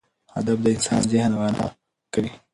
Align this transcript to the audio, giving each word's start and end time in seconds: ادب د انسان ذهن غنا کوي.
ادب 0.39 0.57
د 0.63 0.67
انسان 0.75 1.01
ذهن 1.11 1.31
غنا 1.39 1.67
کوي. 2.13 2.31